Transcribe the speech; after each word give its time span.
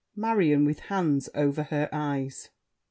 MARION 0.15 0.65
(with 0.65 0.79
hands 0.79 1.29
over 1.35 1.61
her 1.61 1.87
eyes). 1.93 2.49